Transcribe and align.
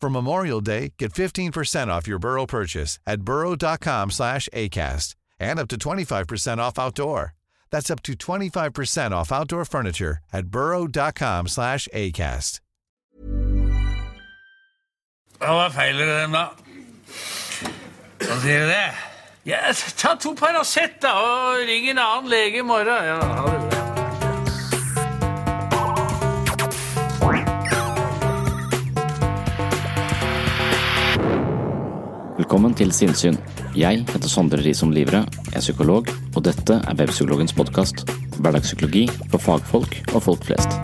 For 0.00 0.08
Memorial 0.08 0.62
Day, 0.62 0.94
get 0.98 1.12
15% 1.12 1.88
off 1.88 2.08
your 2.08 2.18
Burrow 2.18 2.46
purchase 2.46 2.98
at 3.06 3.20
burrow.com 3.20 4.10
slash 4.10 4.48
ACAST 4.54 5.14
and 5.38 5.58
up 5.58 5.68
to 5.68 5.76
25% 5.76 6.58
off 6.58 6.78
outdoor. 6.78 7.34
That's 7.70 7.90
up 7.90 8.02
to 8.04 8.14
25% 8.14 9.12
off 9.12 9.30
outdoor 9.30 9.66
furniture 9.66 10.18
at 10.32 10.46
burrow.com 10.46 11.48
slash 11.48 11.86
ACAST. 11.92 12.60
Hva 15.40 15.66
oh, 15.66 15.68
feiler 15.72 16.04
dem, 16.04 16.34
da? 16.36 16.50
Hva 18.20 18.36
sier 18.42 18.66
du 18.66 18.68
det? 18.68 18.90
Ja, 19.48 19.62
ta 19.96 20.12
to 20.20 20.34
Paracet, 20.36 21.00
da, 21.00 21.16
og 21.16 21.64
ring 21.64 21.88
en 21.88 22.04
annen 22.04 22.28
lege 22.28 22.60
i 22.60 22.66
morgen. 22.74 22.92
Ja, 22.92 23.20
ha 23.24 23.54
det. 23.56 23.79
Velkommen 32.50 32.72
til 32.74 32.90
Sinnsyn. 32.90 33.36
Jeg 33.78 34.00
heter 34.10 34.26
Sondre 34.26 34.58
Risom 34.58 34.90
Livre, 34.90 35.20
er 35.54 35.62
psykolog, 35.62 36.08
og 36.34 36.42
dette 36.42 36.80
er 36.82 36.96
Webpsykologens 36.98 37.54
podkast. 37.54 38.02
Hverdagspsykologi 38.42 39.04
for 39.30 39.38
fagfolk 39.38 39.94
og 40.10 40.24
folk 40.24 40.42
flest. 40.48 40.74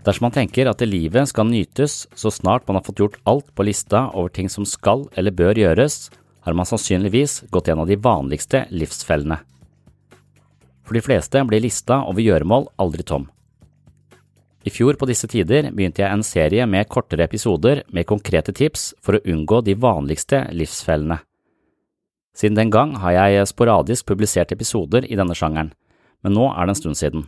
Dersom 0.00 0.30
man 0.30 0.38
tenker 0.40 0.72
at 0.72 0.88
livet 0.88 1.28
skal 1.28 1.52
nytes 1.52 2.06
så 2.16 2.32
snart 2.32 2.64
man 2.64 2.80
har 2.80 2.88
fått 2.88 3.04
gjort 3.04 3.20
alt 3.28 3.52
på 3.52 3.68
lista 3.68 4.06
over 4.14 4.32
ting 4.32 4.48
som 4.48 4.64
skal 4.64 5.10
eller 5.12 5.36
bør 5.36 5.60
gjøres, 5.60 6.06
har 6.44 6.52
man 6.52 6.68
sannsynligvis 6.68 7.42
gått 7.50 7.68
gjennom 7.68 7.88
de 7.88 7.96
vanligste 7.96 8.66
livsfellene. 8.70 9.40
For 10.84 10.96
de 10.96 11.02
fleste 11.04 11.40
blir 11.48 11.64
lista 11.64 12.02
over 12.04 12.20
gjøremål 12.20 12.68
aldri 12.80 13.04
tom. 13.08 13.30
I 14.64 14.72
fjor 14.72 14.96
på 15.00 15.08
disse 15.08 15.28
tider 15.28 15.68
begynte 15.72 16.00
jeg 16.00 16.12
en 16.12 16.24
serie 16.24 16.64
med 16.68 16.88
kortere 16.88 17.26
episoder 17.26 17.82
med 17.92 18.08
konkrete 18.08 18.52
tips 18.56 18.92
for 19.04 19.16
å 19.16 19.24
unngå 19.28 19.60
de 19.64 19.76
vanligste 19.76 20.46
livsfellene. 20.56 21.18
Siden 22.34 22.56
den 22.58 22.72
gang 22.72 22.96
har 22.98 23.12
jeg 23.14 23.48
sporadisk 23.48 24.08
publisert 24.08 24.52
episoder 24.52 25.04
i 25.04 25.16
denne 25.20 25.36
sjangeren, 25.36 25.72
men 26.24 26.36
nå 26.36 26.48
er 26.50 26.64
det 26.64 26.74
en 26.74 26.80
stund 26.80 26.98
siden. 26.98 27.26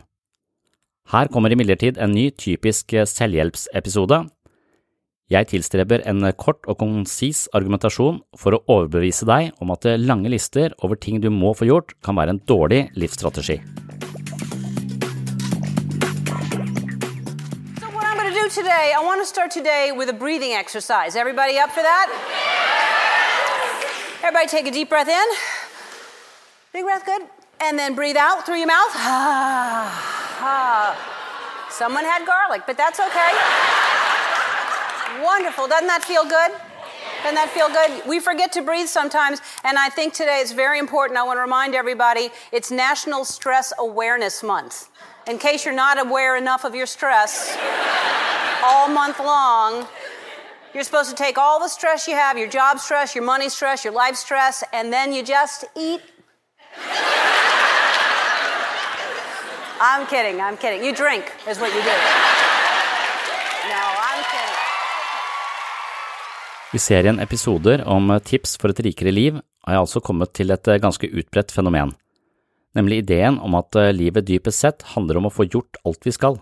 Her 1.07 1.29
kommer 1.31 1.53
imidlertid 1.53 2.01
en 2.01 2.11
ny 2.11 2.27
typisk 2.35 2.91
selvhjelpsepisode. 3.07 4.25
Jeg 5.27 5.49
tilstreber 5.51 5.99
en 6.07 6.23
kort 6.39 6.63
og 6.71 6.77
konsis 6.79 7.49
argumentasjon 7.57 8.21
for 8.39 8.55
å 8.55 8.61
overbevise 8.71 9.25
deg 9.27 9.49
om 9.59 9.73
at 9.73 9.83
lange 9.99 10.29
lister 10.31 10.71
over 10.79 10.95
ting 10.95 11.19
du 11.19 11.27
må 11.27 11.51
få 11.51 11.67
gjort, 11.67 11.91
kan 11.99 12.15
være 12.15 12.31
en 12.37 12.39
dårlig 12.47 12.85
livsstrategi. 12.95 13.57
So 17.75 17.91
what 17.91 18.07
I'm 18.07 18.15
going 18.15 18.31
to 18.31 18.39
do 18.39 18.47
today, 18.47 18.95
I 18.95 19.03
want 19.03 19.19
to 19.19 19.27
start 19.27 19.51
today 19.51 19.91
with 19.91 20.07
a 20.07 20.13
breathing 20.15 20.53
exercise. 20.53 21.17
Everybody 21.17 21.59
up 21.59 21.75
for 21.75 21.83
that? 21.83 22.07
Everybody 24.23 24.47
take 24.47 24.65
a 24.65 24.71
deep 24.71 24.87
breath 24.87 25.09
in. 25.09 25.27
Big 26.71 26.85
breath, 26.85 27.03
good. 27.05 27.27
And 27.59 27.77
then 27.77 27.95
breathe 27.95 28.15
out 28.15 28.45
through 28.45 28.63
your 28.63 28.71
mouth. 28.71 28.95
Ah, 30.39 30.95
Someone 31.71 32.05
had 32.05 32.25
garlic, 32.25 32.61
but 32.67 32.77
that's 32.77 32.99
okay. 32.99 33.76
Wonderful. 35.21 35.67
Doesn't 35.67 35.87
that 35.87 36.03
feel 36.03 36.23
good? 36.23 36.51
Doesn't 37.23 37.35
that 37.35 37.49
feel 37.49 37.67
good? 37.69 38.07
We 38.07 38.19
forget 38.19 38.51
to 38.53 38.61
breathe 38.61 38.87
sometimes, 38.87 39.41
and 39.63 39.77
I 39.77 39.89
think 39.89 40.13
today 40.13 40.39
it's 40.41 40.51
very 40.51 40.77
important. 40.79 41.17
I 41.17 41.23
want 41.23 41.37
to 41.37 41.41
remind 41.41 41.73
everybody 41.75 42.29
it's 42.51 42.69
National 42.69 43.25
Stress 43.25 43.73
Awareness 43.79 44.43
Month. 44.43 44.89
In 45.27 45.37
case 45.37 45.65
you're 45.65 45.73
not 45.73 45.99
aware 45.99 46.37
enough 46.37 46.63
of 46.63 46.75
your 46.75 46.85
stress, 46.85 47.57
all 48.63 48.87
month 48.87 49.19
long, 49.19 49.87
you're 50.73 50.83
supposed 50.83 51.09
to 51.09 51.15
take 51.15 51.37
all 51.37 51.59
the 51.59 51.67
stress 51.67 52.07
you 52.07 52.13
have 52.13 52.37
your 52.37 52.47
job 52.47 52.79
stress, 52.79 53.15
your 53.15 53.23
money 53.23 53.49
stress, 53.49 53.83
your 53.83 53.93
life 53.93 54.15
stress 54.15 54.63
and 54.73 54.93
then 54.93 55.11
you 55.11 55.23
just 55.23 55.65
eat. 55.75 56.01
I'm 59.79 60.05
kidding, 60.07 60.39
I'm 60.39 60.57
kidding. 60.57 60.83
You 60.83 60.93
drink, 60.93 61.31
is 61.47 61.59
what 61.59 61.73
you 61.73 61.81
do. 61.81 62.36
I 66.75 66.79
serien 66.83 67.19
episoder 67.23 67.79
om 67.87 68.09
tips 68.27 68.57
for 68.59 68.73
et 68.73 68.81
rikere 68.83 69.13
liv 69.13 69.37
har 69.39 69.75
jeg 69.77 69.83
altså 69.85 70.01
kommet 70.03 70.33
til 70.35 70.51
et 70.51 70.67
ganske 70.83 71.07
utbredt 71.07 71.53
fenomen, 71.55 71.93
nemlig 72.75 73.05
ideen 73.05 73.37
om 73.39 73.55
at 73.55 73.77
livet 73.95 74.27
dypest 74.27 74.65
sett 74.65 74.83
handler 74.95 75.21
om 75.21 75.29
å 75.29 75.31
få 75.31 75.47
gjort 75.47 75.79
alt 75.87 76.03
vi 76.03 76.11
skal. 76.11 76.41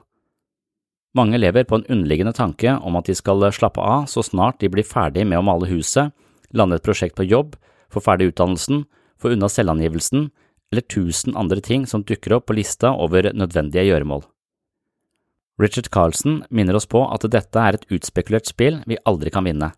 Mange 1.15 1.37
lever 1.37 1.67
på 1.69 1.77
en 1.77 1.85
underliggende 1.85 2.33
tanke 2.33 2.73
om 2.81 2.97
at 2.97 3.05
de 3.05 3.15
skal 3.15 3.45
slappe 3.53 3.79
av 3.79 4.09
så 4.09 4.25
snart 4.25 4.59
de 4.59 4.71
blir 4.73 4.87
ferdig 4.87 5.27
med 5.29 5.39
å 5.39 5.45
male 5.45 5.69
huset, 5.69 6.09
lande 6.49 6.81
et 6.81 6.87
prosjekt 6.87 7.15
på 7.15 7.29
jobb, 7.29 7.53
få 7.93 8.01
ferdig 8.01 8.33
utdannelsen, 8.33 8.83
få 9.21 9.31
unna 9.37 9.47
selvangivelsen 9.47 10.31
eller 10.73 10.89
tusen 10.89 11.37
andre 11.37 11.61
ting 11.61 11.85
som 11.85 12.03
dukker 12.03 12.33
opp 12.39 12.49
på 12.49 12.57
lista 12.57 12.91
over 12.97 13.29
nødvendige 13.29 13.85
gjøremål. 13.91 14.25
Richard 15.61 15.93
Carlson 15.93 16.41
minner 16.49 16.75
oss 16.75 16.89
på 16.89 17.05
at 17.05 17.29
dette 17.31 17.61
er 17.61 17.77
et 17.77 17.89
utspekulert 17.93 18.49
spill 18.49 18.81
vi 18.89 18.97
aldri 19.05 19.31
kan 19.31 19.45
vinne. 19.45 19.71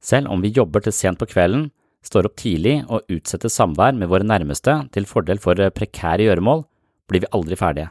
Selv 0.00 0.32
om 0.32 0.40
vi 0.40 0.52
jobber 0.56 0.84
til 0.84 0.94
sent 0.96 1.20
på 1.20 1.28
kvelden, 1.28 1.68
står 2.04 2.30
opp 2.30 2.36
tidlig 2.40 2.80
og 2.88 3.04
utsetter 3.12 3.52
samvær 3.52 3.92
med 3.96 4.08
våre 4.08 4.24
nærmeste 4.24 4.78
til 4.94 5.08
fordel 5.08 5.40
for 5.42 5.60
prekære 5.76 6.24
gjøremål, 6.24 6.64
blir 7.10 7.24
vi 7.24 7.32
aldri 7.36 7.58
ferdige. 7.60 7.90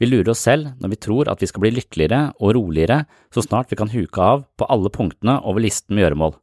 Vi 0.00 0.08
lurer 0.08 0.32
oss 0.32 0.42
selv 0.44 0.72
når 0.82 0.92
vi 0.92 1.00
tror 1.06 1.28
at 1.30 1.40
vi 1.40 1.48
skal 1.48 1.62
bli 1.62 1.70
lykkeligere 1.76 2.32
og 2.42 2.56
roligere 2.56 3.04
så 3.32 3.44
snart 3.44 3.70
vi 3.70 3.78
kan 3.78 3.92
huke 3.92 4.20
av 4.20 4.44
på 4.58 4.66
alle 4.72 4.90
punktene 4.92 5.38
over 5.46 5.62
listen 5.62 5.94
med 5.94 6.04
gjøremål. 6.04 6.34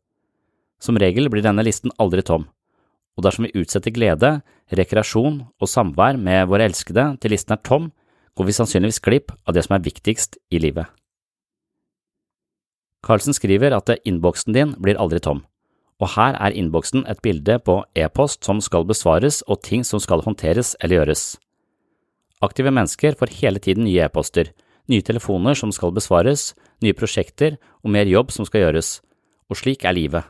Som 0.80 0.97
regel 1.01 1.27
blir 1.30 1.44
denne 1.44 1.65
listen 1.68 1.91
aldri 2.00 2.24
tom, 2.24 2.47
og 3.19 3.25
dersom 3.25 3.45
vi 3.45 3.56
utsetter 3.59 3.91
glede, 3.91 4.38
rekreasjon 4.71 5.41
og 5.59 5.69
samvær 5.69 6.18
med 6.18 6.47
våre 6.47 6.69
elskede 6.69 7.12
til 7.19 7.36
listen 7.36 7.57
er 7.57 7.62
tom, 7.68 7.91
går 8.39 8.47
vi 8.47 8.56
sannsynligvis 8.56 9.03
glipp 9.03 9.36
av 9.44 9.57
det 9.57 9.65
som 9.68 9.75
er 9.75 9.83
viktigst 9.83 10.39
i 10.56 10.63
livet. 10.63 10.88
Carlsen 13.06 13.36
skriver 13.36 13.74
at 13.75 13.92
innboksen 14.04 14.56
din 14.56 14.74
blir 14.81 15.00
aldri 15.00 15.22
tom, 15.24 15.44
og 16.00 16.13
her 16.16 16.36
er 16.40 16.56
innboksen 16.56 17.06
et 17.07 17.22
bilde 17.24 17.60
på 17.63 17.81
e-post 17.96 18.44
som 18.48 18.60
skal 18.63 18.88
besvares 18.88 19.42
og 19.48 19.62
ting 19.63 19.86
som 19.88 20.01
skal 20.04 20.24
håndteres 20.25 20.75
eller 20.80 21.01
gjøres. 21.01 21.38
Aktive 22.44 22.72
mennesker 22.72 23.16
får 23.19 23.36
hele 23.42 23.60
tiden 23.60 23.84
nye 23.88 24.06
e-poster, 24.07 24.51
nye 24.90 25.04
telefoner 25.06 25.56
som 25.60 25.72
skal 25.75 25.94
besvares, 25.96 26.54
nye 26.84 26.96
prosjekter 26.96 27.57
og 27.84 27.92
mer 27.96 28.07
jobb 28.07 28.31
som 28.31 28.48
skal 28.48 28.68
gjøres, 28.68 29.00
og 29.51 29.60
slik 29.60 29.84
er 29.84 29.96
livet. 29.96 30.24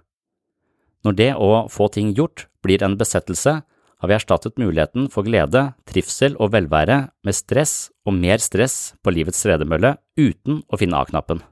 Når 1.06 1.16
det 1.16 1.32
å 1.40 1.68
få 1.72 1.88
ting 1.94 2.12
gjort 2.18 2.48
blir 2.66 2.84
en 2.84 2.98
besettelse, 3.00 3.60
har 4.00 4.08
vi 4.08 4.16
erstattet 4.16 4.60
muligheten 4.60 5.10
for 5.12 5.28
glede, 5.28 5.74
trivsel 5.88 6.36
og 6.40 6.54
velvære 6.56 7.00
med 7.28 7.36
stress 7.36 7.90
og 8.08 8.16
mer 8.16 8.40
stress 8.44 8.96
på 9.04 9.14
livets 9.16 9.44
tredemølle 9.44 9.98
uten 10.20 10.64
å 10.68 10.80
finne 10.80 11.00
A-knappen. 11.00 11.44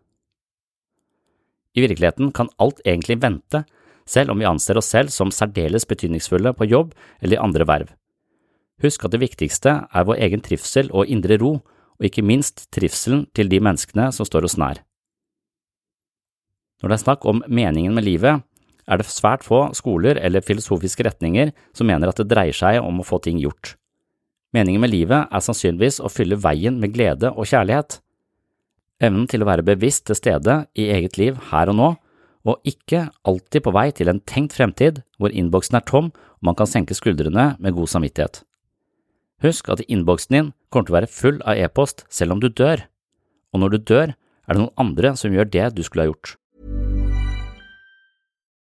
I 1.77 1.83
virkeligheten 1.85 2.31
kan 2.33 2.49
alt 2.57 2.81
egentlig 2.85 3.19
vente, 3.21 3.61
selv 4.07 4.33
om 4.33 4.41
vi 4.41 4.49
anser 4.49 4.79
oss 4.79 4.89
selv 4.89 5.13
som 5.13 5.29
særdeles 5.33 5.85
betydningsfulle 5.85 6.55
på 6.57 6.65
jobb 6.65 6.95
eller 7.21 7.37
i 7.37 7.43
andre 7.43 7.67
verv. 7.69 7.93
Husk 8.81 9.05
at 9.05 9.13
det 9.13 9.21
viktigste 9.21 9.73
er 9.85 10.05
vår 10.07 10.21
egen 10.25 10.41
trivsel 10.41 10.89
og 10.93 11.09
indre 11.09 11.37
ro, 11.41 11.57
og 11.97 12.05
ikke 12.05 12.25
minst 12.25 12.67
trivselen 12.73 13.25
til 13.33 13.49
de 13.49 13.59
menneskene 13.61 14.11
som 14.13 14.25
står 14.25 14.45
oss 14.45 14.57
nær. 14.57 14.83
Når 16.81 16.91
det 16.91 16.97
er 16.97 17.05
snakk 17.05 17.25
om 17.25 17.41
meningen 17.49 17.95
med 17.97 18.05
livet, 18.05 18.43
er 18.87 18.99
det 19.01 19.09
svært 19.09 19.43
få 19.43 19.67
skoler 19.75 20.19
eller 20.21 20.45
filosofiske 20.45 21.03
retninger 21.07 21.51
som 21.75 21.89
mener 21.89 22.11
at 22.11 22.21
det 22.21 22.29
dreier 22.29 22.55
seg 22.55 22.79
om 22.83 23.01
å 23.01 23.05
få 23.05 23.19
ting 23.25 23.41
gjort. 23.41 23.75
Meningen 24.55 24.81
med 24.81 24.93
livet 24.93 25.25
er 25.27 25.43
sannsynligvis 25.43 25.99
å 25.99 26.11
fylle 26.13 26.37
veien 26.39 26.77
med 26.79 26.93
glede 26.93 27.33
og 27.33 27.49
kjærlighet. 27.49 27.99
Evnen 28.97 29.27
til 29.29 29.43
å 29.43 29.47
være 29.49 29.65
bevisst 29.65 30.07
til 30.09 30.17
stede 30.17 30.63
i 30.73 30.87
eget 30.93 31.19
liv 31.21 31.37
her 31.51 31.69
og 31.69 31.77
nå, 31.77 31.89
og 32.47 32.69
ikke 32.69 33.09
alltid 33.27 33.65
på 33.65 33.73
vei 33.75 33.89
til 33.93 34.09
en 34.09 34.21
tenkt 34.25 34.55
fremtid 34.57 35.03
hvor 35.19 35.33
innboksen 35.33 35.77
er 35.77 35.85
tom 35.85 36.09
og 36.13 36.47
man 36.49 36.57
kan 36.57 36.69
senke 36.69 36.95
skuldrene 36.97 37.51
med 37.59 37.75
god 37.75 37.91
samvittighet. 37.91 38.41
Husk 39.43 39.69
at 39.69 39.83
innboksen 39.85 40.33
din 40.33 40.53
kommer 40.71 40.87
til 40.87 40.95
å 40.95 40.97
være 40.97 41.11
full 41.13 41.41
av 41.45 41.59
e-post 41.61 42.05
selv 42.09 42.33
om 42.33 42.41
du 42.41 42.49
dør, 42.49 42.87
og 43.53 43.61
når 43.61 43.75
du 43.75 43.77
dør, 43.93 44.15
er 44.47 44.55
det 44.55 44.63
noen 44.63 44.79
andre 44.81 45.13
som 45.19 45.33
gjør 45.33 45.49
det 45.51 45.67
du 45.75 45.83
skulle 45.85 46.07
ha 46.07 46.11
gjort. 46.11 46.37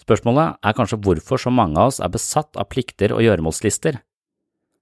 Spørsmålet 0.00 0.56
er 0.64 0.76
kanskje 0.76 1.00
hvorfor 1.04 1.40
så 1.40 1.52
mange 1.52 1.78
av 1.80 1.92
oss 1.92 2.00
er 2.00 2.12
besatt 2.12 2.56
av 2.56 2.70
plikter 2.72 3.12
og 3.14 3.22
gjøremålslister. 3.24 4.00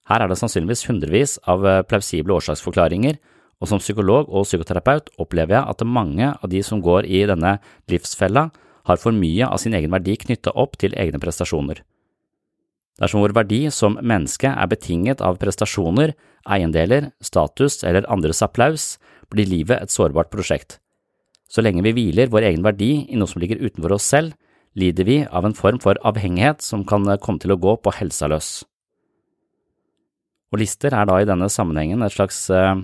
Her 0.08 0.24
er 0.24 0.30
det 0.30 0.38
sannsynligvis 0.40 0.86
hundrevis 0.88 1.36
av 1.50 1.66
eh, 1.66 1.82
plausible 1.84 2.38
årsaksforklaringer, 2.38 3.18
og 3.58 3.68
som 3.68 3.82
psykolog 3.82 4.30
og 4.30 4.46
psykoterapeut 4.46 5.10
opplever 5.18 5.58
jeg 5.58 5.74
at 5.74 5.84
mange 5.84 6.30
av 6.30 6.48
de 6.50 6.62
som 6.64 6.80
går 6.84 7.08
i 7.10 7.24
denne 7.28 7.58
livsfella, 7.90 8.48
har 8.88 9.00
for 9.02 9.12
mye 9.12 9.44
av 9.44 9.60
sin 9.60 9.74
egen 9.76 9.92
verdi 9.92 10.14
knyttet 10.16 10.54
opp 10.56 10.78
til 10.80 10.94
egne 10.96 11.20
prestasjoner. 11.20 11.82
Dersom 12.98 13.22
vår 13.22 13.34
verdi 13.36 13.60
som 13.74 13.98
menneske 14.00 14.48
er 14.48 14.70
betinget 14.70 15.20
av 15.22 15.36
prestasjoner, 15.42 16.14
eiendeler, 16.48 17.12
status 17.22 17.82
eller 17.86 18.08
andres 18.10 18.40
applaus, 18.42 18.96
blir 19.30 19.46
livet 19.46 19.82
et 19.82 19.92
sårbart 19.92 20.32
prosjekt. 20.32 20.78
Så 21.48 21.62
lenge 21.62 21.84
vi 21.84 21.92
hviler 21.94 22.32
vår 22.32 22.48
egen 22.48 22.64
verdi 22.64 22.90
i 23.06 23.18
noe 23.18 23.28
som 23.30 23.42
ligger 23.42 23.60
utenfor 23.60 23.98
oss 23.98 24.08
selv, 24.08 24.32
lider 24.76 25.08
vi 25.08 25.22
av 25.24 25.46
en 25.46 25.56
form 25.56 25.80
for 25.82 25.98
avhengighet 26.06 26.62
som 26.64 26.84
kan 26.86 27.06
komme 27.22 27.40
til 27.42 27.54
å 27.54 27.60
gå 27.60 27.76
på 27.80 27.94
helsa 27.96 28.28
løs. 28.30 28.50
Og 30.52 30.62
lister 30.62 30.94
er 30.96 31.08
da 31.08 31.18
i 31.20 31.28
denne 31.28 31.48
sammenhengen 31.52 32.02
et 32.04 32.14
slags 32.14 32.46
eh, 32.54 32.80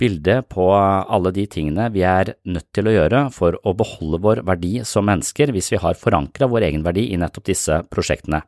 bilde 0.00 0.40
på 0.50 0.66
alle 0.74 1.32
de 1.36 1.44
tingene 1.50 1.90
vi 1.94 2.02
er 2.06 2.34
nødt 2.48 2.68
til 2.74 2.88
å 2.88 2.94
gjøre 2.94 3.26
for 3.34 3.58
å 3.62 3.74
beholde 3.76 4.22
vår 4.24 4.42
verdi 4.48 4.80
som 4.88 5.06
mennesker 5.06 5.52
hvis 5.54 5.70
vi 5.74 5.82
har 5.82 5.98
forankra 6.00 6.48
vår 6.50 6.70
egen 6.70 6.86
verdi 6.86 7.10
i 7.12 7.20
nettopp 7.20 7.46
disse 7.50 7.82
prosjektene. 7.92 8.42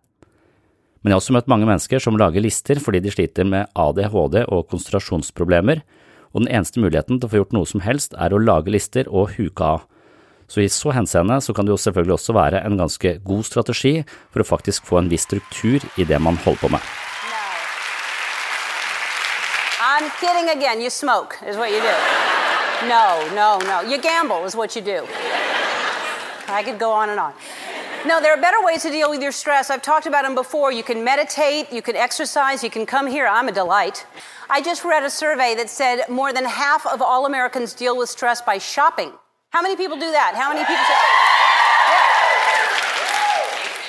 Men 1.03 1.11
jeg 1.11 1.17
har 1.17 1.23
også 1.23 1.35
møtt 1.35 1.51
mange 1.51 1.67
mennesker 1.67 2.03
som 2.03 2.19
lager 2.19 2.45
lister 2.45 2.79
fordi 2.83 3.03
de 3.03 3.13
sliter 3.13 3.47
med 3.49 3.71
ADHD 3.75 4.45
og 4.47 4.69
konsentrasjonsproblemer, 4.71 5.83
og 6.33 6.45
den 6.45 6.53
eneste 6.55 6.81
muligheten 6.81 7.19
til 7.19 7.29
å 7.29 7.33
få 7.33 7.41
gjort 7.43 7.57
noe 7.57 7.69
som 7.69 7.83
helst 7.85 8.15
er 8.17 8.33
å 8.33 8.41
lage 8.41 8.73
lister 8.73 9.11
og 9.11 9.35
huke 9.37 9.67
av. 9.67 9.82
Så 10.53 10.61
i 10.61 10.69
så 10.69 10.91
henseende 10.93 11.41
så 11.41 11.55
kan 11.56 11.65
det 11.65 11.73
jo 11.73 11.81
selvfølgelig 11.81 12.13
også 12.13 12.32
være 12.37 12.59
en 12.67 12.75
ganske 12.77 13.13
god 13.25 13.44
strategi 13.49 13.93
for 14.05 14.43
å 14.43 14.44
faktisk 14.44 14.85
få 14.85 14.99
en 15.01 15.09
viss 15.09 15.25
struktur 15.25 15.81
i 15.97 16.05
det 16.05 16.19
man 16.21 16.37
holder 16.44 16.61
på 16.61 16.69
med. 16.75 16.82
I'm 19.81 20.11
kidding 20.21 20.51
again. 20.51 20.82
You 20.82 20.91
smoke, 20.91 21.39
is 21.49 21.56
what 21.56 21.71
you 21.73 21.81
do. 21.81 21.97
No, 22.85 23.06
no, 23.41 23.51
no. 23.65 23.81
You 23.89 23.97
gamble, 24.03 24.44
is 24.44 24.55
what 24.55 24.77
you 24.77 24.82
do. 24.82 25.06
I 26.49 26.63
could 26.63 26.79
go 26.79 26.93
on 26.93 27.09
and 27.09 27.19
on. 27.19 27.32
No, 28.05 28.21
there 28.21 28.32
are 28.37 28.43
better 28.49 28.61
ways 28.63 28.82
to 28.82 28.91
deal 28.91 29.09
with 29.09 29.23
your 29.23 29.32
stress. 29.32 29.71
I've 29.71 29.81
talked 29.81 30.06
about 30.06 30.25
them 30.25 30.35
before. 30.35 30.71
You 30.71 30.82
can 30.82 31.03
meditate, 31.03 31.73
you 31.73 31.81
can 31.81 31.97
exercise, 31.97 32.63
you 32.63 32.71
can 32.71 32.85
come 32.85 33.06
here. 33.06 33.27
I'm 33.27 33.49
a 33.49 33.53
delight. 33.53 34.05
I 34.51 34.61
just 34.61 34.85
read 34.85 35.03
a 35.03 35.11
survey 35.11 35.55
that 35.55 35.71
said 35.71 36.05
more 36.11 36.32
than 36.32 36.44
half 36.44 36.87
of 36.87 37.01
all 37.01 37.25
Americans 37.25 37.73
deal 37.73 37.97
with 37.97 38.11
stress 38.11 38.43
by 38.43 38.59
shopping. 38.59 39.13
How 39.53 39.61
many 39.61 39.77
people 39.77 39.99
do 39.99 40.11
that? 40.11 40.35
How 40.35 40.49
many 40.49 40.61
people 40.61 40.82
say, 40.82 40.94
oh, 41.93 42.01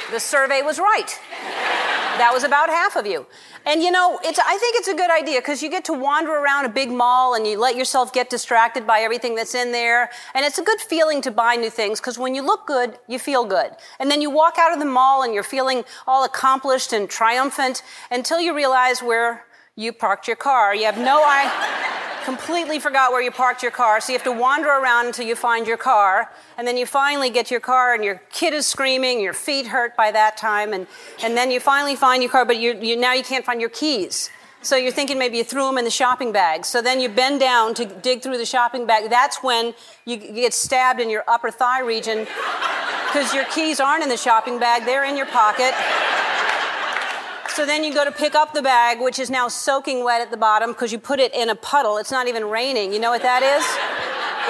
yeah. 0.09 0.11
The 0.11 0.19
survey 0.19 0.61
was 0.61 0.77
right. 0.77 1.07
That 2.17 2.31
was 2.33 2.43
about 2.43 2.67
half 2.67 2.97
of 2.97 3.07
you. 3.07 3.25
And 3.65 3.81
you 3.81 3.89
know, 3.89 4.19
it's, 4.25 4.39
I 4.39 4.57
think 4.57 4.75
it's 4.75 4.89
a 4.89 4.93
good 4.93 5.09
idea 5.09 5.39
because 5.39 5.63
you 5.63 5.69
get 5.69 5.85
to 5.85 5.93
wander 5.93 6.31
around 6.31 6.65
a 6.65 6.69
big 6.69 6.91
mall 6.91 7.33
and 7.33 7.47
you 7.47 7.57
let 7.57 7.77
yourself 7.77 8.11
get 8.11 8.29
distracted 8.29 8.85
by 8.85 8.99
everything 8.99 9.35
that's 9.35 9.55
in 9.55 9.71
there. 9.71 10.09
And 10.35 10.45
it's 10.45 10.59
a 10.59 10.63
good 10.63 10.81
feeling 10.81 11.21
to 11.21 11.31
buy 11.31 11.55
new 11.55 11.69
things 11.69 12.01
because 12.01 12.19
when 12.19 12.35
you 12.35 12.41
look 12.41 12.67
good, 12.67 12.99
you 13.07 13.17
feel 13.17 13.45
good. 13.45 13.71
And 13.99 14.11
then 14.11 14.21
you 14.21 14.29
walk 14.29 14.57
out 14.59 14.73
of 14.73 14.79
the 14.79 14.85
mall 14.85 15.23
and 15.23 15.33
you're 15.33 15.43
feeling 15.43 15.85
all 16.05 16.25
accomplished 16.25 16.91
and 16.91 17.09
triumphant 17.09 17.83
until 18.11 18.41
you 18.41 18.53
realize 18.53 19.01
where 19.01 19.45
you 19.77 19.93
parked 19.93 20.27
your 20.27 20.35
car. 20.35 20.75
You 20.75 20.83
have 20.85 20.97
no 20.97 21.25
idea 21.25 22.12
completely 22.23 22.79
forgot 22.79 23.11
where 23.11 23.21
you 23.21 23.31
parked 23.31 23.61
your 23.61 23.71
car, 23.71 23.99
so 23.99 24.11
you 24.11 24.17
have 24.17 24.25
to 24.25 24.31
wander 24.31 24.69
around 24.69 25.07
until 25.07 25.25
you 25.25 25.35
find 25.35 25.67
your 25.67 25.77
car, 25.77 26.31
and 26.57 26.67
then 26.67 26.77
you 26.77 26.85
finally 26.85 27.29
get 27.29 27.51
your 27.51 27.59
car, 27.59 27.93
and 27.93 28.03
your 28.03 28.21
kid 28.31 28.53
is 28.53 28.65
screaming, 28.65 29.21
your 29.21 29.33
feet 29.33 29.67
hurt 29.67 29.95
by 29.95 30.11
that 30.11 30.37
time, 30.37 30.73
and, 30.73 30.87
and 31.23 31.35
then 31.37 31.51
you 31.51 31.59
finally 31.59 31.95
find 31.95 32.23
your 32.23 32.31
car, 32.31 32.45
but 32.45 32.57
you, 32.57 32.73
you, 32.81 32.95
now 32.95 33.13
you 33.13 33.23
can't 33.23 33.45
find 33.45 33.59
your 33.59 33.69
keys. 33.69 34.29
So 34.61 34.77
you're 34.77 34.93
thinking 34.93 35.19
maybe 35.19 35.37
you 35.37 35.43
threw 35.43 35.65
them 35.65 35.77
in 35.77 35.83
the 35.83 35.91
shopping 35.91 36.31
bag. 36.31 36.63
So 36.63 36.81
then 36.81 37.01
you 37.01 37.09
bend 37.09 37.41
down 37.41 37.73
to 37.73 37.85
dig 37.85 38.21
through 38.21 38.37
the 38.37 38.45
shopping 38.45 38.85
bag. 38.85 39.09
That's 39.09 39.43
when 39.43 39.73
you 40.05 40.15
get 40.15 40.53
stabbed 40.53 41.01
in 41.01 41.09
your 41.09 41.25
upper 41.27 41.51
thigh 41.51 41.81
region 41.81 42.19
because 43.07 43.33
your 43.33 43.43
keys 43.45 43.81
aren't 43.81 44.03
in 44.03 44.09
the 44.09 44.15
shopping 44.17 44.59
bag, 44.59 44.85
they're 44.85 45.03
in 45.03 45.17
your 45.17 45.25
pocket. 45.25 45.73
So 47.49 47.65
then 47.65 47.83
you 47.83 47.93
go 47.93 48.03
to 48.03 48.11
pick 48.11 48.35
up 48.35 48.53
the 48.53 48.61
bag, 48.61 48.99
which 48.99 49.19
is 49.19 49.29
now 49.29 49.47
soaking 49.47 50.03
wet 50.03 50.21
at 50.21 50.31
the 50.31 50.37
bottom 50.37 50.71
because 50.71 50.91
you 50.91 50.99
put 50.99 51.19
it 51.19 51.33
in 51.33 51.49
a 51.49 51.55
puddle. 51.55 51.97
It's 51.97 52.11
not 52.11 52.27
even 52.27 52.45
raining. 52.45 52.91
You 52.93 52.99
know 52.99 53.11
what 53.11 53.21
that 53.21 53.43
is? 53.43 53.63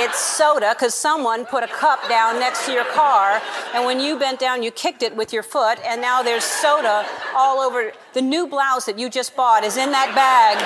It's 0.04 0.18
soda 0.18 0.74
because 0.74 0.96
someone 0.96 1.46
put 1.46 1.64
a 1.64 1.68
cup 1.68 2.10
down 2.10 2.40
next 2.40 2.66
to 2.66 2.72
your 2.72 2.86
car, 2.86 3.40
and 3.76 3.86
when 3.86 4.00
you 4.00 4.18
bent 4.18 4.40
down, 4.40 4.64
you 4.64 4.72
kicked 4.72 5.04
it 5.04 5.16
with 5.16 5.32
your 5.32 5.44
foot, 5.44 5.78
and 5.86 6.02
now 6.02 6.24
there's 6.24 6.44
soda 6.44 7.06
all 7.36 7.60
over. 7.60 7.92
The 8.14 8.22
new 8.22 8.48
blouse 8.48 8.86
that 8.86 8.98
you 8.98 9.08
just 9.08 9.36
bought 9.36 9.64
is 9.64 9.78
in 9.78 9.92
that 9.92 10.16
bag, 10.16 10.58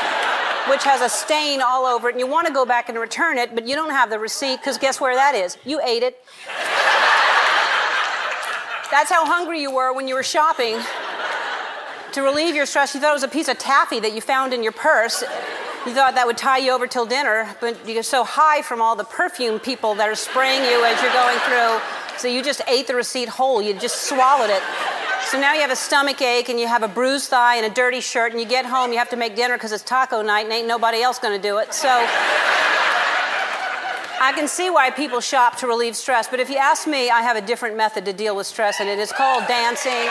which 0.71 0.81
has 0.85 1.01
a 1.01 1.09
stain 1.09 1.61
all 1.61 1.85
over 1.85 2.07
it, 2.07 2.13
and 2.13 2.21
you 2.21 2.27
want 2.27 2.47
to 2.47 2.53
go 2.53 2.65
back 2.65 2.87
and 2.87 2.97
return 2.97 3.37
it, 3.37 3.53
but 3.53 3.67
you 3.67 3.75
don't 3.75 3.89
have 3.89 4.09
the 4.09 4.17
receipt 4.17 4.61
because 4.61 4.77
guess 4.77 5.01
where 5.01 5.15
that 5.15 5.35
is? 5.35 5.57
You 5.65 5.81
ate 5.83 6.03
it. 6.03 6.23
That's 8.89 9.11
how 9.11 9.25
hungry 9.25 9.61
you 9.61 9.75
were 9.75 9.91
when 9.91 10.07
you 10.07 10.15
were 10.15 10.23
shopping. 10.23 10.79
To 12.13 12.21
relieve 12.21 12.55
your 12.55 12.65
stress, 12.65 12.95
you 12.95 13.01
thought 13.01 13.11
it 13.11 13.13
was 13.13 13.23
a 13.23 13.27
piece 13.27 13.47
of 13.47 13.59
taffy 13.59 13.99
that 13.99 14.13
you 14.13 14.21
found 14.21 14.53
in 14.53 14.63
your 14.63 14.71
purse. 14.71 15.23
You 15.85 15.93
thought 15.93 16.15
that 16.15 16.25
would 16.25 16.37
tie 16.37 16.57
you 16.57 16.71
over 16.71 16.87
till 16.87 17.05
dinner, 17.05 17.55
but 17.61 17.87
you're 17.87 18.01
so 18.03 18.23
high 18.23 18.61
from 18.61 18.81
all 18.81 18.95
the 18.95 19.03
perfume 19.03 19.59
people 19.59 19.93
that 19.95 20.09
are 20.09 20.15
spraying 20.15 20.63
you 20.63 20.83
as 20.83 21.01
you're 21.01 21.13
going 21.13 21.37
through. 21.39 21.79
So 22.17 22.27
you 22.27 22.43
just 22.43 22.61
ate 22.67 22.87
the 22.87 22.95
receipt 22.95 23.29
whole. 23.29 23.61
You 23.61 23.73
just 23.73 24.07
swallowed 24.09 24.49
it. 24.49 24.63
So 25.25 25.39
now 25.39 25.53
you 25.53 25.61
have 25.61 25.71
a 25.71 25.75
stomach 25.75 26.21
ache 26.21 26.49
and 26.49 26.59
you 26.59 26.67
have 26.67 26.83
a 26.83 26.87
bruised 26.87 27.29
thigh 27.29 27.57
and 27.57 27.65
a 27.65 27.69
dirty 27.69 28.01
shirt, 28.01 28.31
and 28.31 28.41
you 28.41 28.47
get 28.47 28.65
home, 28.65 28.91
you 28.91 28.97
have 28.97 29.09
to 29.09 29.17
make 29.17 29.35
dinner 29.35 29.55
because 29.55 29.71
it's 29.71 29.83
taco 29.83 30.21
night 30.21 30.45
and 30.45 30.53
ain't 30.53 30.67
nobody 30.67 31.01
else 31.01 31.19
going 31.19 31.39
to 31.39 31.47
do 31.47 31.57
it. 31.57 31.73
So 31.73 31.89
I 34.19 34.31
can 34.33 34.47
see 34.47 34.69
why 34.69 34.89
people 34.89 35.19
shop 35.19 35.57
to 35.57 35.67
relieve 35.67 35.95
stress, 35.95 36.27
but 36.27 36.39
if 36.39 36.49
you 36.49 36.57
ask 36.57 36.87
me, 36.87 37.09
I 37.09 37.21
have 37.21 37.35
a 37.35 37.41
different 37.41 37.75
method 37.77 38.05
to 38.05 38.13
deal 38.13 38.35
with 38.35 38.47
stress, 38.47 38.79
and 38.79 38.89
it 38.89 38.99
is 38.99 39.11
called 39.11 39.45
dancing. 39.47 40.09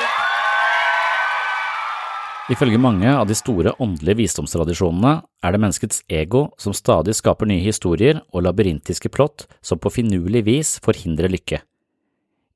Ifølge 2.46 2.78
mange 2.78 3.10
av 3.10 3.24
de 3.26 3.34
store 3.34 3.72
åndelige 3.82 4.20
visdomstradisjonene 4.20 5.16
er 5.42 5.54
det 5.54 5.58
menneskets 5.58 6.04
ego 6.06 6.44
som 6.62 6.74
stadig 6.78 7.16
skaper 7.18 7.48
nye 7.50 7.64
historier 7.64 8.20
og 8.30 8.44
labyrintiske 8.46 9.10
plott 9.10 9.48
som 9.66 9.80
på 9.82 9.90
finurlig 9.90 10.44
vis 10.46 10.76
forhindrer 10.84 11.32
lykke. 11.32 11.58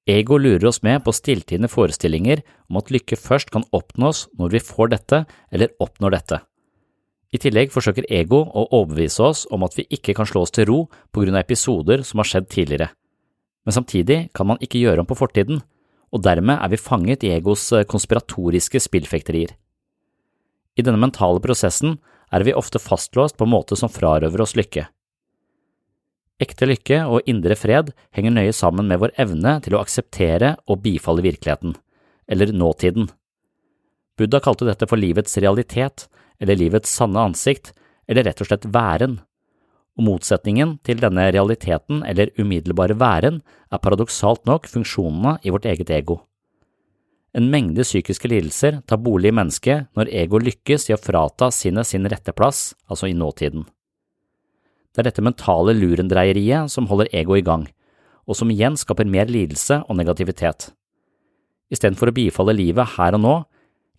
Ego 0.07 0.39
lurer 0.39 0.69
oss 0.71 0.79
med 0.87 1.03
på 1.03 1.11
stilltiende 1.15 1.67
forestillinger 1.69 2.45
om 2.71 2.79
at 2.79 2.93
lykke 2.95 3.19
først 3.19 3.51
kan 3.51 3.67
oppnås 3.75 4.29
når 4.39 4.53
vi 4.55 4.61
får 4.63 4.93
dette 4.93 5.19
eller 5.51 5.75
oppnår 5.83 6.15
dette. 6.15 6.39
I 7.35 7.41
tillegg 7.43 7.75
forsøker 7.75 8.07
ego 8.07 8.45
å 8.47 8.69
overbevise 8.71 9.25
oss 9.27 9.43
om 9.51 9.67
at 9.67 9.75
vi 9.75 9.89
ikke 9.91 10.15
kan 10.15 10.29
slå 10.31 10.45
oss 10.47 10.55
til 10.55 10.69
ro 10.71 10.79
på 11.11 11.25
grunn 11.25 11.35
av 11.35 11.43
episoder 11.43 12.05
som 12.07 12.23
har 12.23 12.31
skjedd 12.31 12.47
tidligere. 12.47 12.93
Men 13.67 13.75
samtidig 13.75 14.21
kan 14.39 14.47
man 14.53 14.63
ikke 14.63 14.79
gjøre 14.79 15.03
om 15.03 15.11
på 15.11 15.19
fortiden, 15.19 15.65
og 16.15 16.23
dermed 16.23 16.63
er 16.63 16.71
vi 16.71 16.79
fanget 16.79 17.27
i 17.27 17.35
egos 17.35 17.69
konspiratoriske 17.91 18.83
spillfekterier. 18.83 19.51
I 20.79 20.85
denne 20.87 21.01
mentale 21.03 21.43
prosessen 21.43 21.99
er 22.31 22.45
vi 22.47 22.55
ofte 22.55 22.79
fastlåst 22.83 23.37
på 23.37 23.47
en 23.47 23.55
måte 23.55 23.79
som 23.79 23.91
frarøver 23.93 24.45
oss 24.45 24.57
lykke. 24.59 24.87
Ekte 26.41 26.69
lykke 26.69 27.03
og 27.11 27.27
indre 27.29 27.57
fred 27.59 27.91
henger 28.17 28.33
nøye 28.33 28.53
sammen 28.57 28.89
med 28.89 29.03
vår 29.03 29.13
evne 29.21 29.59
til 29.65 29.77
å 29.77 29.83
akseptere 29.83 30.55
og 30.71 30.81
bifalle 30.87 31.25
virkeligheten, 31.27 31.75
eller 32.31 32.55
nåtiden. 32.57 33.11
Buddha 34.17 34.41
kalte 34.45 34.69
dette 34.69 34.89
for 34.89 35.01
livets 35.01 35.37
realitet, 35.43 36.07
eller 36.41 36.57
livets 36.57 36.93
sanne 36.93 37.21
ansikt, 37.29 37.75
eller 38.09 38.25
rett 38.29 38.41
og 38.41 38.49
slett 38.49 38.65
væren, 38.73 39.19
og 39.99 40.07
motsetningen 40.07 40.79
til 40.87 41.01
denne 41.03 41.27
realiteten 41.35 42.01
eller 42.09 42.33
umiddelbare 42.41 42.97
væren 42.97 43.41
er 43.71 43.83
paradoksalt 43.83 44.47
nok 44.49 44.69
funksjonene 44.71 45.37
i 45.45 45.53
vårt 45.53 45.69
eget 45.69 45.91
ego. 45.93 46.23
En 47.31 47.47
mengde 47.47 47.85
psykiske 47.87 48.27
lidelser 48.27 48.81
tar 48.91 48.99
bolig 48.99 49.31
i 49.31 49.35
mennesket 49.39 49.87
når 49.95 50.09
ego 50.23 50.41
lykkes 50.43 50.89
i 50.89 50.95
å 50.97 50.99
frata 50.99 51.51
sinnet 51.55 51.87
sin 51.87 52.09
rette 52.11 52.35
plass, 52.35 52.73
altså 52.91 53.07
i 53.07 53.15
nåtiden. 53.15 53.63
Det 54.91 55.03
er 55.03 55.07
dette 55.07 55.23
mentale 55.23 55.77
lurendreieriet 55.79 56.73
som 56.73 56.89
holder 56.91 57.13
ego 57.15 57.37
i 57.39 57.45
gang, 57.47 57.69
og 58.27 58.35
som 58.35 58.51
igjen 58.51 58.75
skaper 58.79 59.07
mer 59.07 59.31
lidelse 59.31 59.85
og 59.87 59.99
negativitet. 60.01 60.73
Istedenfor 61.71 62.11
å 62.11 62.17
bifalle 62.17 62.57
livet 62.57 62.97
her 62.97 63.15
og 63.15 63.23
nå, 63.23 63.37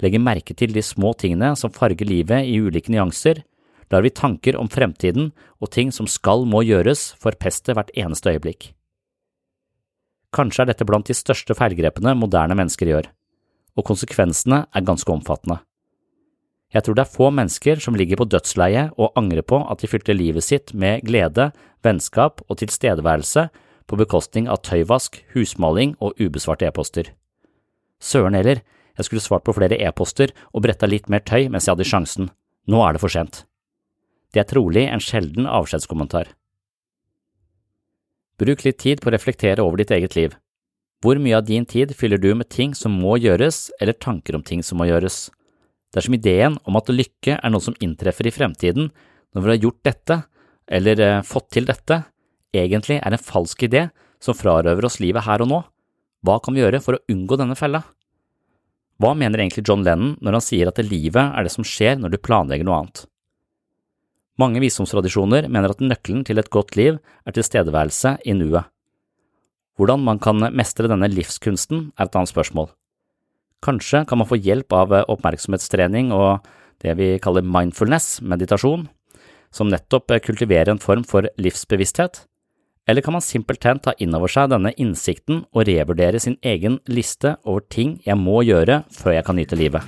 legge 0.04 0.20
merke 0.20 0.58
til 0.58 0.76
de 0.76 0.84
små 0.84 1.14
tingene 1.16 1.54
som 1.56 1.72
farger 1.72 2.10
livet 2.10 2.50
i 2.52 2.60
ulike 2.60 2.92
nyanser, 2.92 3.46
lar 3.92 4.04
vi 4.04 4.12
tanker 4.12 4.60
om 4.60 4.68
fremtiden 4.72 5.32
og 5.64 5.72
ting 5.72 5.96
som 5.96 6.08
skal 6.08 6.44
må 6.44 6.66
gjøres, 6.68 7.14
forpeste 7.20 7.78
hvert 7.78 7.96
eneste 7.96 8.36
øyeblikk. 8.36 8.74
Kanskje 10.36 10.66
er 10.66 10.72
dette 10.74 10.88
blant 10.88 11.08
de 11.08 11.16
største 11.16 11.56
feilgrepene 11.56 12.16
moderne 12.20 12.60
mennesker 12.60 12.92
gjør 12.92 13.12
og 13.78 13.88
konsekvensene 13.88 14.66
er 14.72 14.88
ganske 14.88 15.12
omfattende. 15.12 15.62
Jeg 16.72 16.86
tror 16.86 16.96
det 16.96 17.04
er 17.04 17.16
få 17.18 17.30
mennesker 17.36 17.82
som 17.84 17.98
ligger 18.00 18.22
på 18.22 18.30
dødsleiet 18.32 18.94
og 18.96 19.12
angrer 19.20 19.44
på 19.44 19.60
at 19.68 19.82
de 19.84 19.90
fylte 19.92 20.16
livet 20.16 20.46
sitt 20.46 20.72
med 20.74 21.04
glede, 21.08 21.50
vennskap 21.84 22.40
og 22.48 22.62
tilstedeværelse 22.62 23.50
på 23.92 24.00
bekostning 24.00 24.48
av 24.48 24.62
tøyvask, 24.64 25.20
husmaling 25.34 25.98
og 26.00 26.16
ubesvarte 26.22 26.70
e-poster. 26.70 27.12
Søren 28.00 28.38
heller, 28.40 28.62
jeg 28.98 29.08
skulle 29.08 29.24
svart 29.24 29.44
på 29.44 29.56
flere 29.58 29.80
e-poster 29.84 30.32
og 30.54 30.64
bretta 30.64 30.88
litt 30.88 31.10
mer 31.12 31.24
tøy 31.28 31.50
mens 31.52 31.68
jeg 31.68 31.76
hadde 31.76 31.90
sjansen. 31.90 32.32
Nå 32.72 32.84
er 32.86 32.96
det 32.96 33.04
for 33.04 33.12
sent. 33.12 33.44
Det 34.32 34.44
er 34.44 34.48
trolig 34.48 34.86
en 34.88 35.04
sjelden 35.04 35.50
avskjedskommentar. 35.50 36.32
Bruk 38.40 38.64
litt 38.66 38.80
tid 38.80 39.04
på 39.04 39.12
å 39.12 39.14
reflektere 39.14 39.64
over 39.64 39.82
ditt 39.82 39.92
eget 39.92 40.16
liv. 40.16 40.38
Hvor 41.02 41.18
mye 41.18 41.38
av 41.40 41.48
din 41.48 41.66
tid 41.66 41.96
fyller 41.98 42.22
du 42.22 42.30
med 42.38 42.50
ting 42.54 42.76
som 42.78 42.94
må 42.94 43.16
gjøres, 43.18 43.72
eller 43.82 43.98
tanker 43.98 44.38
om 44.38 44.44
ting 44.46 44.62
som 44.62 44.78
må 44.78 44.86
gjøres? 44.86 45.32
Dersom 45.96 46.14
ideen 46.16 46.60
om 46.70 46.78
at 46.78 46.92
lykke 46.94 47.40
er 47.40 47.52
noe 47.52 47.64
som 47.64 47.76
inntreffer 47.82 48.30
i 48.30 48.34
fremtiden 48.36 48.92
når 49.34 49.42
vi 49.42 49.52
har 49.52 49.64
gjort 49.66 49.82
dette, 49.88 50.18
eller 50.72 51.02
eh, 51.02 51.24
fått 51.26 51.50
til 51.58 51.66
dette, 51.68 52.04
egentlig 52.54 53.00
er 53.02 53.16
en 53.16 53.26
falsk 53.26 53.66
idé 53.66 53.88
som 54.22 54.38
frarøver 54.38 54.86
oss 54.86 55.00
livet 55.02 55.26
her 55.26 55.42
og 55.44 55.50
nå, 55.50 55.60
hva 56.22 56.38
kan 56.44 56.54
vi 56.54 56.62
gjøre 56.62 56.84
for 56.86 56.96
å 56.96 57.04
unngå 57.10 57.38
denne 57.42 57.58
fella? 57.58 57.82
Hva 59.02 59.16
mener 59.18 59.42
egentlig 59.42 59.66
John 59.66 59.82
Lennon 59.82 60.14
når 60.22 60.38
han 60.38 60.46
sier 60.46 60.70
at 60.70 60.82
livet 60.86 61.34
er 61.34 61.48
det 61.48 61.54
som 61.54 61.66
skjer 61.66 61.98
når 61.98 62.14
du 62.14 62.22
planlegger 62.22 62.68
noe 62.68 62.84
annet? 62.84 63.08
Mange 64.38 64.62
visdomstradisjoner 64.62 65.50
mener 65.50 65.74
at 65.74 65.82
nøkkelen 65.82 66.22
til 66.28 66.38
et 66.38 66.52
godt 66.54 66.78
liv 66.78 67.00
er 67.26 67.36
tilstedeværelse 67.36 68.20
i 68.30 68.38
nuet. 68.38 68.70
Hvordan 69.82 70.04
man 70.06 70.20
kan 70.22 70.38
mestre 70.54 70.86
denne 70.86 71.08
livskunsten, 71.10 71.88
er 71.98 72.06
et 72.06 72.14
annet 72.14 72.30
spørsmål. 72.30 72.68
Kanskje 73.66 74.04
kan 74.06 74.20
man 74.22 74.28
få 74.30 74.38
hjelp 74.38 74.70
av 74.78 74.92
oppmerksomhetstrening 75.10 76.12
og 76.14 76.46
det 76.86 76.94
vi 77.00 77.08
kaller 77.18 77.42
mindfulness, 77.42 78.20
meditasjon, 78.22 78.84
som 79.50 79.72
nettopp 79.74 80.14
kultiverer 80.22 80.70
en 80.70 80.82
form 80.84 81.02
for 81.02 81.26
livsbevissthet, 81.42 82.28
eller 82.86 83.02
kan 83.02 83.18
man 83.18 83.26
simpelthen 83.26 83.82
ta 83.82 83.96
inn 83.98 84.14
over 84.14 84.30
seg 84.30 84.52
denne 84.54 84.70
innsikten 84.78 85.48
og 85.50 85.66
revurdere 85.66 86.22
sin 86.22 86.38
egen 86.46 86.78
liste 86.86 87.40
over 87.42 87.66
ting 87.66 87.98
jeg 88.06 88.22
må 88.22 88.44
gjøre 88.46 88.84
før 88.94 89.18
jeg 89.18 89.26
kan 89.26 89.42
nyte 89.42 89.58
livet? 89.58 89.82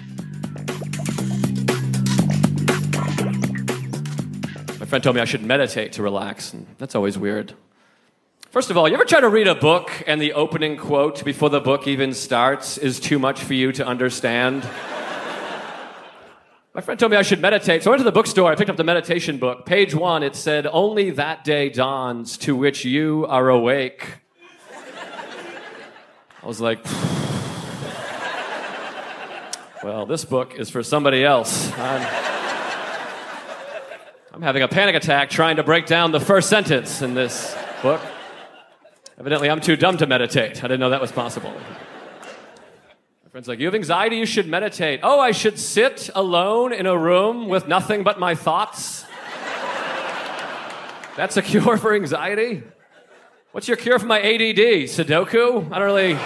My 4.82 4.90
friend 4.90 5.04
told 5.04 5.14
me 5.14 5.22
I 5.22 5.26
should 5.26 5.46
meditate 5.46 5.94
to 5.94 6.02
relax, 6.02 6.52
and 6.52 6.66
that's 6.80 6.96
always 6.96 7.20
weird. 7.20 7.54
First 8.54 8.70
of 8.70 8.78
all, 8.78 8.88
you 8.88 8.94
ever 8.94 9.04
try 9.04 9.20
to 9.20 9.30
read 9.30 9.48
a 9.48 9.56
book 9.56 10.04
and 10.06 10.22
the 10.22 10.34
opening 10.34 10.78
quote 10.78 11.26
before 11.26 11.50
the 11.50 11.60
book 11.60 11.88
even 11.88 12.14
starts 12.14 12.78
is 12.78 13.00
too 13.00 13.18
much 13.18 13.42
for 13.42 13.56
you 13.56 13.72
to 13.72 13.84
understand? 13.84 14.62
My 16.76 16.82
friend 16.82 17.00
told 17.00 17.12
me 17.12 17.18
I 17.18 17.24
should 17.24 17.42
meditate, 17.42 17.82
so 17.82 17.90
I 17.90 17.94
went 17.94 18.02
to 18.02 18.04
the 18.04 18.12
bookstore. 18.12 18.52
I 18.52 18.56
picked 18.56 18.70
up 18.70 18.78
the 18.78 18.84
meditation 18.84 19.40
book. 19.40 19.66
Page 19.66 19.96
one, 19.96 20.22
it 20.22 20.36
said, 20.36 20.68
Only 20.68 21.10
that 21.10 21.44
day 21.44 21.70
dawns 21.70 22.38
to 22.38 22.56
which 22.56 22.86
you 22.86 23.26
are 23.28 23.50
awake. 23.50 24.20
I 26.44 26.46
was 26.46 26.62
like, 26.62 26.86
Well, 29.84 30.06
this 30.06 30.26
book 30.26 30.54
is 30.60 30.70
for 30.70 30.84
somebody 30.84 31.26
else. 31.26 31.72
I'm, 31.72 32.08
I'm 34.32 34.44
having 34.44 34.62
a 34.62 34.68
panic 34.68 34.94
attack 34.94 35.32
trying 35.32 35.56
to 35.56 35.64
break 35.64 35.88
down 35.88 36.12
the 36.12 36.20
first 36.20 36.50
sentence 36.50 37.02
in 37.02 37.16
this 37.16 37.58
book. 37.82 38.00
Evidently, 39.24 39.50
I'm 39.50 39.62
too 39.62 39.78
dumb 39.78 39.96
to 40.00 40.06
meditate. 40.06 40.62
I 40.66 40.68
didn't 40.68 40.82
know 40.82 40.90
that 40.90 41.00
was 41.00 41.14
possible. 41.14 41.54
My 43.24 43.30
friend's 43.32 43.48
like, 43.48 43.58
You 43.58 43.68
have 43.68 43.74
anxiety, 43.74 44.18
you 44.18 44.26
should 44.26 44.50
meditate. 44.50 45.00
Oh, 45.02 45.18
I 45.18 45.32
should 45.32 45.58
sit 45.58 46.10
alone 46.14 46.74
in 46.74 46.86
a 46.88 46.98
room 46.98 47.48
with 47.48 47.66
nothing 47.66 48.04
but 48.04 48.20
my 48.20 48.36
thoughts? 48.36 49.06
That's 51.16 51.38
a 51.38 51.42
cure 51.42 51.78
for 51.78 51.96
anxiety? 51.96 52.64
What's 53.54 53.70
your 53.70 53.78
cure 53.78 53.98
for 53.98 54.08
my 54.08 54.20
ADD? 54.20 54.90
Sudoku? 54.90 55.72
I 55.72 55.80
don't 55.80 55.86
really. 55.86 56.18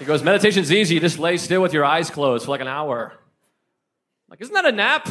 He 0.00 0.04
goes, 0.06 0.24
Meditation's 0.24 0.72
easy. 0.72 0.96
You 0.96 1.00
just 1.00 1.20
lay 1.20 1.36
still 1.36 1.62
with 1.62 1.72
your 1.72 1.84
eyes 1.84 2.10
closed 2.10 2.46
for 2.46 2.50
like 2.50 2.62
an 2.62 2.66
hour. 2.66 3.12
I'm 3.12 4.30
like, 4.30 4.40
isn't 4.40 4.54
that 4.54 4.64
a 4.64 4.72
nap? 4.72 5.06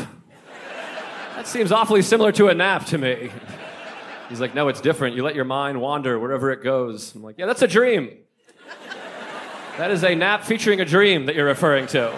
That 1.38 1.48
seems 1.48 1.72
awfully 1.72 2.02
similar 2.02 2.34
to 2.34 2.50
a 2.50 2.54
nap 2.54 2.86
to 2.88 2.98
me. 2.98 3.32
He's 4.30 4.42
like, 4.42 4.54
no, 4.54 4.68
it's 4.68 4.82
different. 4.82 5.16
You 5.16 5.24
let 5.24 5.36
your 5.36 5.46
mind 5.46 5.80
wander 5.80 6.20
wherever 6.20 6.52
it 6.52 6.62
goes. 6.62 7.16
I'm 7.16 7.24
like, 7.24 7.38
yeah, 7.38 7.46
that's 7.46 7.62
a 7.62 7.68
dream. 7.68 8.10
That 9.78 9.92
is 9.92 10.04
a 10.04 10.16
nap 10.16 10.44
featuring 10.44 10.82
a 10.82 10.86
dream 10.86 11.28
that 11.28 11.36
you're 11.36 11.46
referring 11.46 11.88
to. 11.88 12.12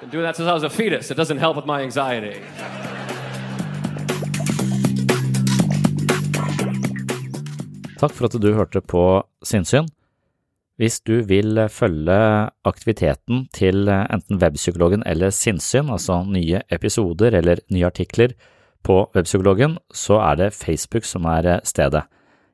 Been 0.00 0.10
doing 0.10 0.24
that 0.24 0.36
since 0.36 0.48
I 0.48 0.52
was 0.52 0.62
a 0.62 0.68
fetus. 0.68 1.10
It 1.10 1.16
doesn't 1.16 1.38
help 1.38 1.56
with 1.56 1.64
my 1.64 1.80
anxiety. 1.82 2.42
Takk 7.96 8.12
for 8.12 8.26
at 8.26 8.36
du 8.36 8.52
hørte 8.52 8.82
på 8.84 9.22
Sinnsyn. 9.42 9.88
Hvis 10.76 10.98
du 11.06 11.22
vil 11.22 11.68
følge 11.70 12.18
aktiviteten 12.66 13.46
til 13.54 13.88
enten 13.88 14.42
Webpsykologen 14.42 15.06
eller 15.06 15.30
Sinnssyn, 15.30 15.88
altså 15.88 16.24
nye 16.26 16.60
episoder 16.68 17.38
eller 17.38 17.62
nye 17.70 17.86
artikler 17.86 18.34
på 18.84 19.00
Webpsykologen, 19.16 19.78
så 19.92 20.20
er 20.22 20.38
det 20.40 20.54
Facebook 20.56 21.08
som 21.08 21.26
er 21.30 21.58
stedet. 21.66 22.04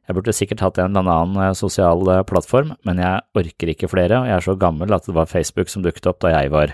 Jeg 0.08 0.16
burde 0.16 0.34
sikkert 0.34 0.62
hatt 0.64 0.78
en 0.82 0.96
eller 0.98 1.12
annen 1.12 1.54
sosial 1.54 2.02
plattform, 2.26 2.72
men 2.86 2.98
jeg 2.98 3.22
orker 3.38 3.70
ikke 3.70 3.90
flere, 3.92 4.22
og 4.22 4.26
jeg 4.26 4.36
er 4.38 4.46
så 4.46 4.56
gammel 4.58 4.94
at 4.96 5.06
det 5.06 5.14
var 5.14 5.30
Facebook 5.30 5.70
som 5.70 5.84
dukket 5.84 6.08
opp 6.10 6.18
da 6.24 6.32
jeg 6.32 6.50
var, 6.50 6.72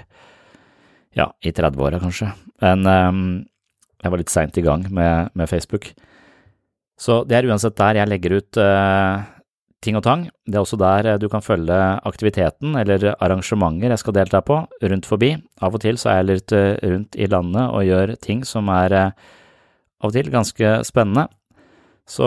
ja, 1.17 1.29
i 1.45 1.53
30-åra 1.53 2.01
kanskje. 2.01 2.31
Men 2.65 2.89
um, 2.89 3.21
jeg 4.03 4.13
var 4.13 4.23
litt 4.23 4.33
seint 4.33 4.57
i 4.57 4.65
gang 4.65 4.87
med, 4.93 5.33
med 5.37 5.51
Facebook. 5.51 5.91
Så 6.97 7.23
det 7.29 7.37
er 7.37 7.49
uansett 7.51 7.77
der 7.77 8.01
jeg 8.01 8.09
legger 8.09 8.39
ut 8.39 8.61
uh, 8.61 9.25
ting 9.85 9.99
og 9.99 10.05
tang. 10.07 10.27
Det 10.49 10.57
er 10.57 10.65
også 10.65 10.79
der 10.81 11.13
uh, 11.13 11.19
du 11.21 11.29
kan 11.33 11.45
følge 11.45 11.79
aktiviteten 12.09 12.77
eller 12.81 13.11
arrangementer 13.15 13.93
jeg 13.93 14.01
skal 14.01 14.17
delta 14.17 14.41
på, 14.45 14.63
rundt 14.81 15.09
forbi. 15.09 15.35
Av 15.61 15.77
og 15.77 15.83
til 15.85 16.01
så 16.01 16.13
er 16.13 16.23
jeg 16.23 16.31
litt 16.31 16.57
uh, 16.57 16.77
rundt 16.85 17.19
i 17.21 17.29
landet 17.29 17.67
og 17.69 17.85
gjør 17.89 18.15
ting 18.25 18.45
som 18.49 18.73
er 18.73 18.97
av 19.03 19.35
og 20.07 20.15
til 20.15 20.31
ganske 20.33 20.73
spennende. 20.87 21.27
Så 22.07 22.27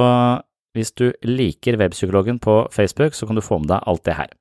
hvis 0.75 0.91
du 0.93 1.09
liker 1.25 1.79
Webpsykologen 1.79 2.39
på 2.43 2.61
Facebook, 2.73 3.15
så 3.15 3.27
kan 3.27 3.39
du 3.39 3.45
få 3.45 3.61
med 3.61 3.71
deg 3.71 3.85
alt 3.89 4.05
det 4.05 4.17
her. 4.19 4.33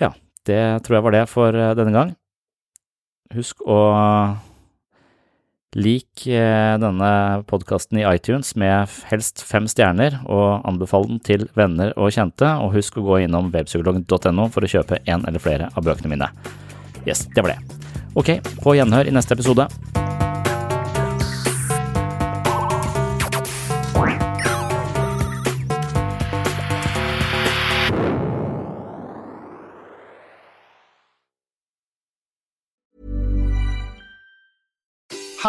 Ja, 0.00 0.12
det 0.46 0.62
tror 0.86 0.98
jeg 0.98 1.06
var 1.08 1.16
det 1.18 1.24
for 1.30 1.58
denne 1.78 1.94
gang. 1.94 2.14
Husk 3.34 3.66
å 3.68 3.80
Lik 5.76 6.24
eh, 6.26 6.74
denne 6.80 7.10
podkasten 7.44 7.98
i 8.00 8.04
iTunes 8.08 8.54
med 8.56 8.88
helst 9.10 9.42
fem 9.44 9.66
stjerner, 9.68 10.16
og 10.24 10.64
anbefal 10.66 11.04
den 11.10 11.20
til 11.20 11.44
venner 11.58 11.92
og 12.00 12.14
kjente, 12.16 12.48
og 12.62 12.72
husk 12.72 12.96
å 12.96 13.04
gå 13.04 13.18
innom 13.26 13.50
webpsykologen.no 13.52 14.48
for 14.54 14.64
å 14.64 14.70
kjøpe 14.72 15.02
en 15.04 15.26
eller 15.28 15.44
flere 15.44 15.68
av 15.74 15.84
bøkene 15.84 16.14
mine. 16.14 16.30
Yes, 17.04 17.26
det 17.36 17.44
var 17.44 17.52
det. 17.52 17.60
Ok, 18.16 18.38
på 18.64 18.78
gjenhør 18.78 19.10
i 19.10 19.14
neste 19.14 19.36
episode. 19.36 19.68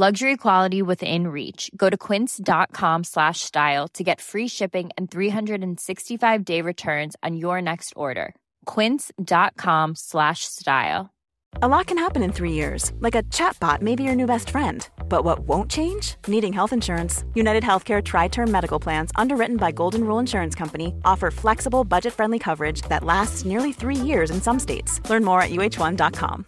Luxury 0.00 0.36
quality 0.36 0.80
within 0.80 1.26
reach. 1.26 1.72
Go 1.76 1.90
to 1.90 1.96
quince.com 1.96 3.02
slash 3.02 3.40
style 3.40 3.88
to 3.94 4.04
get 4.04 4.20
free 4.20 4.46
shipping 4.46 4.90
and 4.96 5.10
365 5.10 6.44
day 6.44 6.62
returns 6.62 7.16
on 7.24 7.34
your 7.34 7.60
next 7.60 7.92
order. 7.96 8.32
Quince.com 8.64 9.96
slash 9.96 10.44
style. 10.44 11.10
A 11.60 11.66
lot 11.66 11.86
can 11.86 11.98
happen 11.98 12.22
in 12.22 12.30
three 12.30 12.52
years, 12.52 12.92
like 13.00 13.16
a 13.16 13.24
chatbot 13.24 13.82
may 13.82 13.96
be 13.96 14.04
your 14.04 14.14
new 14.14 14.26
best 14.26 14.50
friend. 14.50 14.88
But 15.08 15.24
what 15.24 15.40
won't 15.40 15.68
change? 15.68 16.14
Needing 16.28 16.52
health 16.52 16.72
insurance. 16.72 17.24
United 17.34 17.64
Healthcare 17.64 18.00
Tri 18.00 18.28
Term 18.28 18.52
Medical 18.52 18.78
Plans, 18.78 19.10
underwritten 19.16 19.56
by 19.56 19.72
Golden 19.72 20.04
Rule 20.04 20.20
Insurance 20.20 20.54
Company, 20.54 20.94
offer 21.04 21.32
flexible, 21.32 21.82
budget 21.82 22.12
friendly 22.12 22.38
coverage 22.38 22.82
that 22.82 23.02
lasts 23.02 23.44
nearly 23.44 23.72
three 23.72 23.96
years 23.96 24.30
in 24.30 24.40
some 24.40 24.60
states. 24.60 25.00
Learn 25.10 25.24
more 25.24 25.42
at 25.42 25.50
uh1.com. 25.50 26.46